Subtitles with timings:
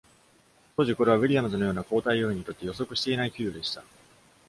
[0.75, 3.83] 当時、これはウィリアムズのような交替要員にとって予測していない給与でした。